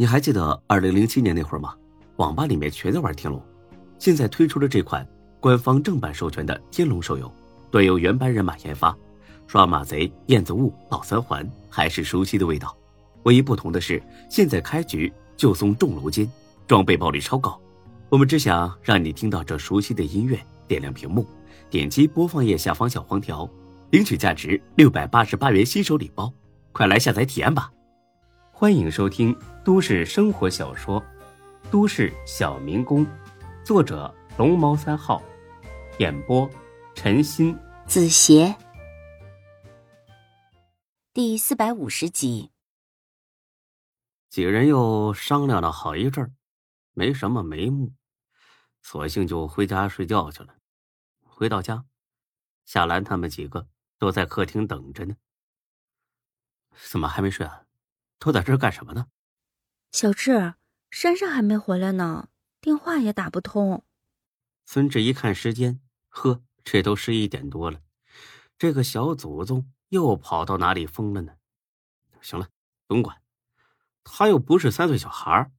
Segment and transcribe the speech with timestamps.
[0.00, 1.74] 你还记得二零零七年那会儿吗？
[2.16, 3.38] 网吧里面全在玩天龙，
[3.98, 5.06] 现在推出了这款
[5.40, 7.30] 官方正版授权的天龙手游，
[7.70, 8.96] 端由原班人马研发，
[9.46, 12.74] 刷马贼、燕子雾、老三环还是熟悉的味道，
[13.24, 16.26] 唯一不同的是，现在开局就送重楼金，
[16.66, 17.60] 装备爆率超高。
[18.08, 21.26] 我们只想让你听到这熟悉的音乐，点亮屏幕，
[21.68, 23.46] 点击播放页下方小黄条，
[23.90, 26.32] 领取价值六百八十八元新手礼包，
[26.72, 27.70] 快来下载体验吧！
[28.60, 29.34] 欢迎收听
[29.64, 31.00] 都市生活小说
[31.70, 33.06] 《都市小民工》，
[33.64, 35.22] 作者龙猫三号，
[35.98, 36.46] 演播
[36.94, 38.54] 陈鑫、子邪，
[41.14, 42.50] 第四百五十集。
[44.28, 46.30] 几人又商量了好一阵儿，
[46.92, 47.94] 没什么眉目，
[48.82, 50.56] 索性就回家睡觉去了。
[51.22, 51.86] 回到家，
[52.66, 53.66] 夏兰他们几个
[53.98, 55.16] 都在客厅等着呢。
[56.90, 57.62] 怎么还没睡啊？
[58.20, 59.08] 都在这儿干什么呢？
[59.90, 60.54] 小智，
[60.90, 62.28] 珊珊还没回来呢，
[62.60, 63.84] 电话也打不通。
[64.66, 67.80] 孙志一看时间，呵，这都十一点多了，
[68.56, 71.34] 这个小祖宗又跑到哪里疯了呢？
[72.20, 72.48] 行了，
[72.86, 73.20] 甭管，
[74.04, 75.50] 他又不是三岁小孩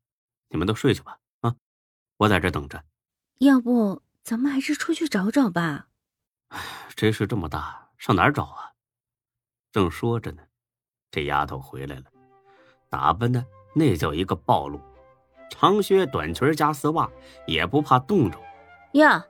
[0.50, 1.20] 你们都睡去吧。
[1.42, 1.56] 啊，
[2.18, 2.86] 我在这等着。
[3.40, 5.88] 要不咱们还是出去找找吧？
[6.50, 6.62] 哎，
[6.96, 8.74] 这事这么大，上哪儿找啊？
[9.72, 10.44] 正说着呢，
[11.10, 12.11] 这丫头回来了。
[12.92, 14.78] 打扮的那叫一个暴露，
[15.50, 17.10] 长靴短裙加丝袜，
[17.48, 18.38] 也不怕冻着。
[18.92, 19.26] 呀，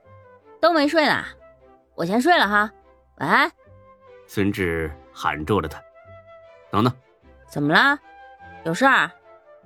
[0.60, 1.24] 都没睡呢，
[1.94, 2.68] 我先睡了哈。
[3.18, 3.50] 晚安，
[4.26, 5.80] 孙志喊住了他，
[6.72, 6.92] 等等，
[7.48, 7.96] 怎么了？
[8.64, 9.08] 有事儿？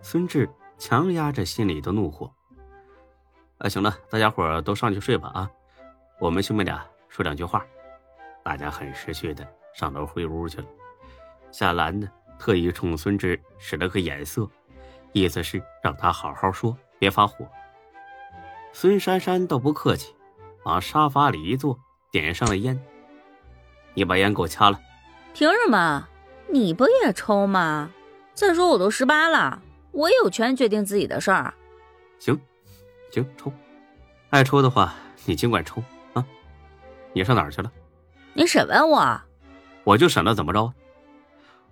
[0.03, 2.31] 孙志强压着心里的怒火。
[3.57, 5.51] 啊，行了，大家伙都上去睡吧啊，
[6.21, 7.65] 我们兄妹俩说两句话。
[8.45, 10.67] 大家很识趣的上楼回屋去了。
[11.51, 12.07] 夏兰呢？
[12.39, 14.49] 特意冲孙志使了个眼色，
[15.13, 17.47] 意思是让他好好说，别发火。
[18.73, 20.15] 孙珊珊倒不客气，
[20.65, 21.79] 往沙发里一坐，
[22.11, 22.79] 点上了烟。
[23.95, 24.79] 你把烟给我掐了。
[25.33, 26.09] 凭什么？
[26.49, 27.91] 你不也抽吗？
[28.35, 29.63] 再说我都十八了，
[29.93, 31.53] 我也有权决定自己的事儿。
[32.19, 32.39] 行，
[33.11, 33.53] 行，抽。
[34.31, 34.95] 爱抽的话，
[35.25, 36.25] 你尽管抽啊。
[37.15, 37.73] 你上哪儿去了？
[38.35, 39.21] 你审问我？
[39.85, 40.73] 我就审了，怎么着？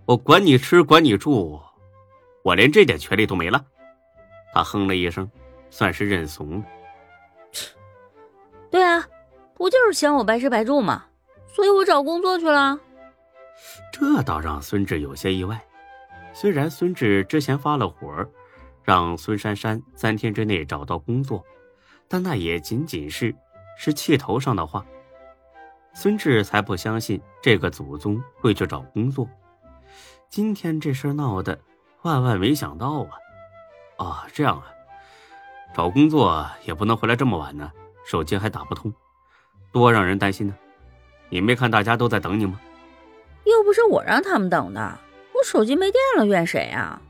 [0.07, 1.61] 我管你吃，管你住，
[2.43, 3.65] 我连这点权利都没了。
[4.53, 5.31] 他哼了一声，
[5.71, 6.65] 算是认怂了。
[8.71, 9.07] 对啊，
[9.55, 11.05] 不就是嫌我白吃白住吗？
[11.47, 12.79] 所以我找工作去了。
[13.93, 15.65] 这倒让孙志有些意外。
[16.33, 18.13] 虽然孙志之前发了火，
[18.83, 21.43] 让孙珊珊三天之内找到工作，
[22.09, 23.35] 但那也仅仅是
[23.79, 24.85] 是气头上的话。
[25.95, 29.27] 孙志才不相信这个祖宗会去找工作。
[30.29, 31.59] 今天这事闹的，
[32.03, 33.11] 万万没想到啊！
[33.99, 34.67] 哦，这样啊，
[35.75, 37.71] 找工作也不能回来这么晚呢，
[38.05, 38.93] 手机还打不通，
[39.71, 40.55] 多让人担心呢。
[41.29, 42.61] 你没看大家都在等你吗？
[43.45, 44.99] 又不是我让他们等的，
[45.35, 47.01] 我手机没电了，怨谁呀？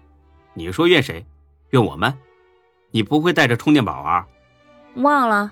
[0.52, 1.24] 你说怨谁？
[1.70, 2.16] 怨我们？
[2.90, 4.26] 你不会带着充电宝啊？
[4.96, 5.50] 忘了？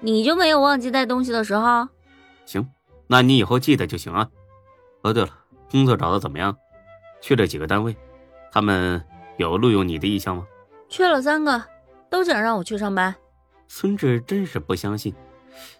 [0.00, 1.88] 你就没有忘记带东西的时候？
[2.46, 2.66] 行，
[3.06, 4.28] 那你以后记得就行啊。
[5.02, 5.30] 哦，对了，
[5.70, 6.56] 工作找的怎么样？
[7.20, 7.96] 去了几个单位，
[8.52, 9.02] 他们
[9.36, 10.46] 有录用你的意向吗？
[10.88, 11.62] 去了三个，
[12.08, 13.14] 都想让我去上班。
[13.66, 15.14] 孙志真是不相信，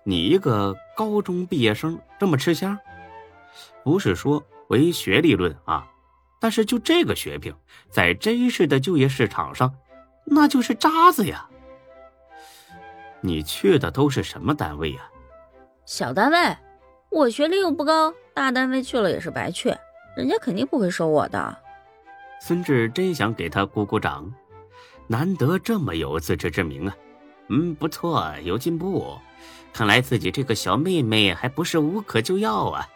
[0.04, 2.78] 你一个高中毕业生这么吃香？
[3.82, 5.88] 不是说唯学历论啊，
[6.38, 7.54] 但是就这个学凭，
[7.90, 9.74] 在真实的就业市场上，
[10.26, 11.48] 那就是渣子呀。
[13.22, 15.10] 你去的都是什么单位呀？
[15.86, 16.56] 小单位，
[17.08, 19.74] 我学历又不高，大单位去了也是白去。
[20.16, 21.56] 人家肯定不会收我的。
[22.40, 24.32] 孙志真想给他鼓鼓掌，
[25.06, 26.96] 难得这么有自知之明啊！
[27.48, 29.18] 嗯，不错，有进步。
[29.72, 32.88] 看来自己这个小妹妹还不是无可救药啊！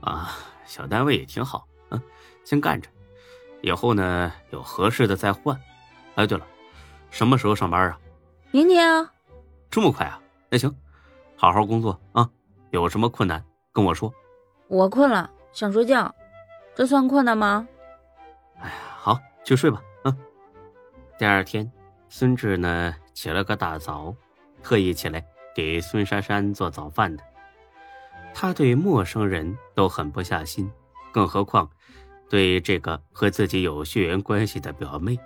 [0.00, 2.00] 啊，小单位也挺好，嗯，
[2.44, 2.88] 先干着，
[3.62, 5.58] 以后呢有合适的再换。
[6.14, 6.46] 哎，对了，
[7.10, 7.98] 什么时候上班啊？
[8.50, 9.12] 明天啊。
[9.70, 10.20] 这么快啊？
[10.48, 10.74] 那行，
[11.36, 12.28] 好好工作啊！
[12.70, 14.12] 有什么困难跟我说。
[14.68, 16.14] 我困了，想睡觉。
[16.76, 17.66] 这算困难吗？
[18.58, 19.82] 哎呀，好，去睡吧。
[20.04, 20.14] 嗯。
[21.18, 21.72] 第二天，
[22.10, 24.14] 孙志呢起了个大早，
[24.62, 25.24] 特意起来
[25.54, 27.24] 给孙珊珊做早饭的。
[28.34, 30.70] 他对陌生人都狠不下心，
[31.10, 31.66] 更何况
[32.28, 35.18] 对这个和自己有血缘关系的表妹。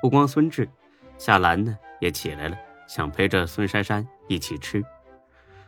[0.00, 0.70] 不光孙志，
[1.18, 2.56] 夏兰呢也起来了，
[2.86, 4.80] 想陪着孙珊珊一起吃。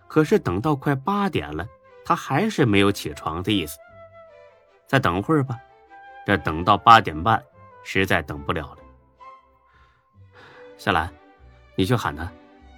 [0.07, 1.67] 可是等到快八点了，
[2.05, 3.77] 他还是没有起床的意思。
[4.87, 5.59] 再等会儿吧，
[6.27, 7.43] 这等到八点半，
[7.83, 8.79] 实在等不了了。
[10.77, 11.13] 夏兰，
[11.77, 12.31] 你去喊他，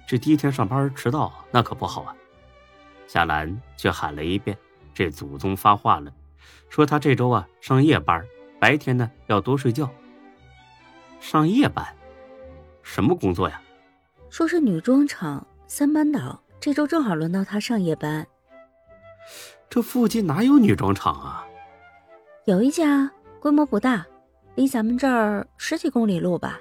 [0.07, 2.15] 这第一天上班迟到那可不好啊。
[3.07, 4.57] 夏兰却喊了一遍，
[4.93, 6.11] 这祖宗发话了，
[6.69, 8.25] 说他这周啊上夜班，
[8.59, 9.89] 白天呢要多睡觉。
[11.19, 11.85] 上夜班，
[12.83, 13.61] 什么工作呀？
[14.29, 18.27] 说是女装厂三班倒，这周正好轮到他上夜班。
[19.69, 21.45] 这附近哪有女装厂啊？
[22.47, 23.11] 有一家，
[23.41, 24.07] 规模不大，
[24.55, 26.57] 离咱们这儿十几公里路吧，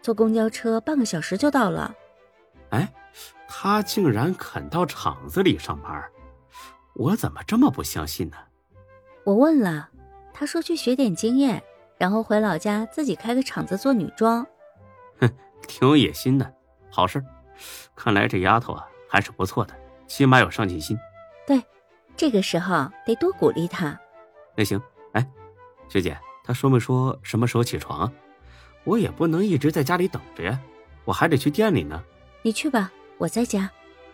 [0.00, 1.94] 坐公交车半个小时就到了。
[2.70, 2.90] 哎，
[3.46, 6.02] 他竟然肯到厂子里上班，
[6.94, 8.38] 我怎么这么不相信呢？
[9.24, 9.90] 我问了，
[10.32, 11.62] 他说去学点经验，
[11.98, 14.42] 然后回老家自己开个厂子做女装。
[15.20, 15.30] 哼，
[15.68, 16.50] 挺有野心的，
[16.90, 17.22] 好事。
[17.94, 19.74] 看来这丫头啊还是不错的，
[20.06, 20.98] 起码有上进心。
[21.46, 21.62] 对，
[22.16, 24.00] 这个时候得多鼓励她。
[24.56, 24.80] 那行，
[25.16, 25.26] 哎，
[25.88, 28.12] 学姐，他说没说什么时候起床啊？
[28.84, 30.60] 我也不能一直在家里等着呀，
[31.04, 32.04] 我还得去店里呢。
[32.42, 33.70] 你去吧，我在家。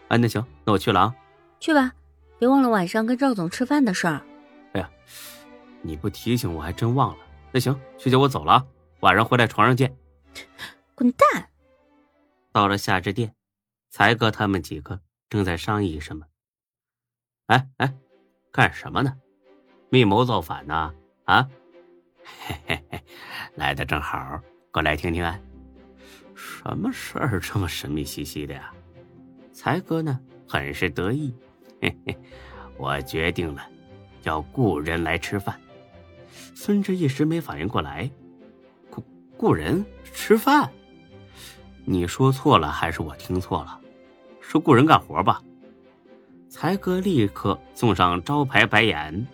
[0.09, 1.15] 哎，那行，那我去了啊。
[1.59, 1.93] 去吧，
[2.39, 4.23] 别忘了晚上跟赵总吃饭的事儿。
[4.73, 4.89] 哎呀，
[5.83, 7.25] 你不提醒我还真忘了。
[7.51, 8.67] 那行，学姐我走了啊，
[9.01, 9.95] 晚上回来床上见。
[10.95, 11.51] 滚蛋！
[12.53, 13.35] 到了夏之店，
[13.91, 16.25] 才哥他们几个正在商议什么。
[17.47, 17.95] 哎哎，
[18.53, 19.17] 干什么呢？
[19.93, 20.94] 密谋造反呢？
[21.27, 21.47] 啊？
[22.47, 23.05] 嘿嘿嘿，
[23.56, 24.41] 来的正好，
[24.71, 25.39] 过来听听啊。
[26.35, 28.73] 什么事儿这么神秘兮兮的呀？
[29.53, 30.19] 才哥呢，
[30.49, 31.35] 很是得意。
[31.83, 32.19] 嘿嘿，
[32.79, 33.69] 我决定了，
[34.23, 35.61] 要雇人来吃饭。
[36.55, 38.11] 孙志一时没反应过来，
[38.89, 39.05] 雇
[39.37, 40.73] 雇人吃饭？
[41.85, 43.79] 你说错了还是我听错了？
[44.41, 45.43] 是雇人干活吧？
[46.49, 49.27] 才哥立刻送上招牌白眼。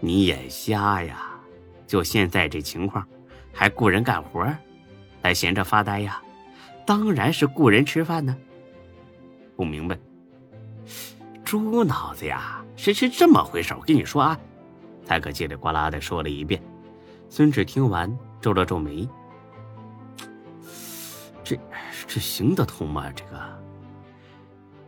[0.00, 1.30] 你眼瞎呀？
[1.86, 3.06] 就现在这情况，
[3.52, 4.46] 还雇人干活？
[5.22, 6.20] 还闲着发呆呀？
[6.84, 8.36] 当然是雇人吃饭呢。
[9.56, 9.98] 不明白？
[11.44, 12.64] 猪脑子呀？
[12.76, 14.38] 是是这么回事我跟你说啊，
[15.04, 16.62] 才可叽里呱啦的说了一遍。
[17.28, 19.08] 孙志听完皱了皱眉。
[21.42, 21.58] 这
[22.06, 23.10] 这行得通吗？
[23.12, 23.40] 这个，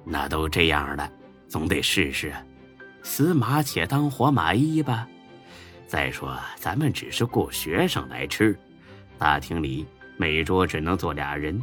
[0.04, 1.10] 那都这样了，
[1.48, 2.34] 总得试试。
[3.08, 5.08] 死马且当活马医吧。
[5.86, 8.56] 再说，咱们只是雇学生来吃，
[9.16, 9.86] 大厅里
[10.18, 11.60] 每桌只能坐俩人，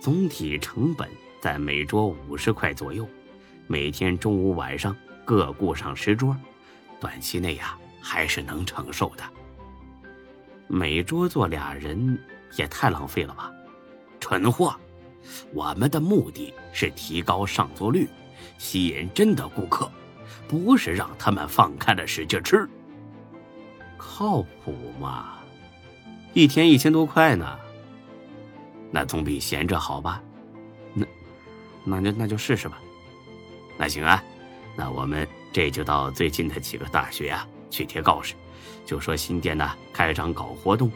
[0.00, 3.06] 总体成本在每桌五十块左右。
[3.66, 6.34] 每天中午晚上各雇上十桌，
[7.00, 9.24] 短期内呀还是能承受的。
[10.68, 12.16] 每桌坐俩人
[12.56, 13.50] 也太浪费了吧！
[14.20, 14.74] 蠢货，
[15.52, 18.08] 我们的目的是提高上座率，
[18.56, 19.90] 吸引真的顾客，
[20.50, 22.68] 不是让他们放开了使劲吃。
[23.96, 25.36] 靠谱吗？
[26.34, 27.56] 一天一千多块呢，
[28.90, 30.20] 那总比闲着好吧？
[30.92, 31.06] 那，
[31.84, 32.80] 那就那就试试吧。
[33.78, 34.20] 那行啊，
[34.74, 38.34] 那我们这就到最近的几个大学啊去贴告示，
[38.84, 40.90] 就说新店呢开张搞活动。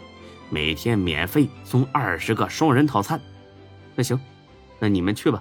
[0.50, 3.20] 每天免费送二十个双人套餐，
[3.94, 4.20] 那行，
[4.80, 5.40] 那你们去吧。